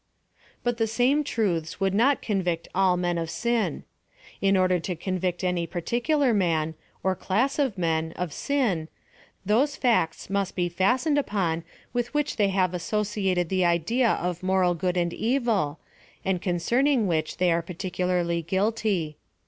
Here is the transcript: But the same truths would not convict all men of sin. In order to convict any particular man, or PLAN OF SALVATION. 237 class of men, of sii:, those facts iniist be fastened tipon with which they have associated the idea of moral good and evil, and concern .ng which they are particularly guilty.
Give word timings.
But 0.63 0.77
the 0.79 0.87
same 0.87 1.23
truths 1.23 1.79
would 1.79 1.93
not 1.93 2.23
convict 2.23 2.67
all 2.73 2.97
men 2.97 3.19
of 3.19 3.29
sin. 3.29 3.83
In 4.41 4.57
order 4.57 4.79
to 4.79 4.95
convict 4.95 5.43
any 5.43 5.67
particular 5.67 6.33
man, 6.33 6.73
or 7.03 7.13
PLAN 7.15 7.43
OF 7.45 7.51
SALVATION. 7.51 7.79
237 8.13 8.13
class 8.15 8.17
of 8.17 8.57
men, 8.57 8.79
of 8.79 8.79
sii:, 8.79 8.91
those 9.45 9.75
facts 9.75 10.25
iniist 10.25 10.55
be 10.55 10.69
fastened 10.69 11.17
tipon 11.17 11.61
with 11.93 12.11
which 12.15 12.37
they 12.37 12.49
have 12.49 12.73
associated 12.73 13.49
the 13.49 13.63
idea 13.63 14.13
of 14.13 14.41
moral 14.41 14.73
good 14.73 14.97
and 14.97 15.13
evil, 15.13 15.77
and 16.25 16.41
concern 16.41 16.87
.ng 16.87 17.05
which 17.05 17.37
they 17.37 17.51
are 17.51 17.61
particularly 17.61 18.41
guilty. 18.41 19.17